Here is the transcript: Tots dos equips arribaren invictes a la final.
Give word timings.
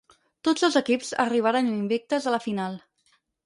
Tots 0.47 0.65
dos 0.65 0.77
equips 0.81 1.11
arribaren 1.25 1.71
invictes 1.77 2.27
a 2.33 2.37
la 2.39 2.43
final. 2.49 2.83